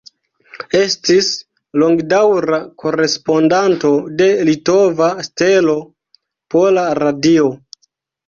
[0.77, 1.27] Estis
[1.81, 5.77] longdaŭra korespondanto de "Litova Stelo",
[6.55, 7.55] Pola Radio.